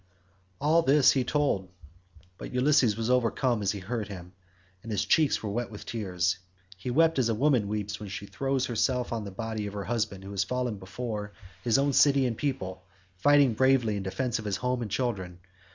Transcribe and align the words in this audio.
All 0.59 0.81
this 0.81 1.11
he 1.11 1.23
told, 1.23 1.69
but 2.39 2.51
Ulysses 2.51 2.97
was 2.97 3.11
overcome 3.11 3.61
as 3.61 3.71
he 3.71 3.77
heard 3.77 4.07
him, 4.07 4.33
and 4.81 4.91
his 4.91 5.05
cheeks 5.05 5.43
were 5.43 5.49
wet 5.51 5.69
with 5.69 5.85
tears. 5.85 6.39
He 6.75 6.89
wept 6.89 7.19
as 7.19 7.29
a 7.29 7.35
woman 7.35 7.67
weeps 7.67 7.99
when 7.99 8.09
she 8.09 8.25
throws 8.25 8.65
herself 8.65 9.13
on 9.13 9.25
the 9.25 9.29
body 9.31 9.67
of 9.67 9.75
her 9.75 9.83
husband 9.85 10.23
who 10.23 10.31
has 10.31 10.43
fallen 10.43 10.77
before 10.79 11.33
his 11.63 11.77
own 11.77 11.93
city 11.93 12.25
and 12.25 12.35
people, 12.35 12.81
fighting 13.17 13.53
bravely 13.53 13.95
in 13.95 14.01
defence 14.01 14.39
of 14.39 14.45
his 14.45 14.57
home 14.57 14.81
and 14.81 14.89
children. 14.89 15.37